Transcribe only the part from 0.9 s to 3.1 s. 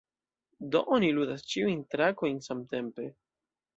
oni ludas ĉiujn trakojn samtempe.